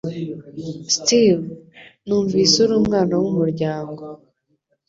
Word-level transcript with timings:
Steve, 0.95 1.45
numvise 2.05 2.55
uri 2.65 2.73
umwana 2.81 3.13
wumuryango. 3.21 4.03